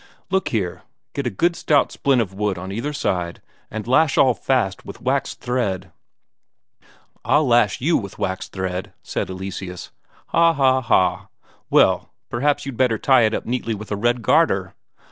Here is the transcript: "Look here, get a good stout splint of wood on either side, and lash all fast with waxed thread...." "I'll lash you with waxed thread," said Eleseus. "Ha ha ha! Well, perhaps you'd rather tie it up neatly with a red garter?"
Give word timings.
"Look 0.31 0.47
here, 0.49 0.81
get 1.13 1.27
a 1.27 1.29
good 1.29 1.55
stout 1.55 1.91
splint 1.91 2.23
of 2.23 2.33
wood 2.33 2.57
on 2.57 2.71
either 2.71 2.91
side, 2.91 3.39
and 3.69 3.85
lash 3.87 4.17
all 4.17 4.33
fast 4.33 4.83
with 4.83 4.99
waxed 4.99 5.41
thread...." 5.41 5.91
"I'll 7.23 7.45
lash 7.45 7.81
you 7.81 7.97
with 7.97 8.17
waxed 8.17 8.51
thread," 8.51 8.93
said 9.03 9.29
Eleseus. 9.29 9.91
"Ha 10.29 10.53
ha 10.53 10.81
ha! 10.81 11.27
Well, 11.69 12.09
perhaps 12.31 12.65
you'd 12.65 12.79
rather 12.79 12.97
tie 12.97 13.25
it 13.25 13.35
up 13.35 13.45
neatly 13.45 13.75
with 13.75 13.91
a 13.91 13.95
red 13.95 14.23
garter?" 14.23 14.73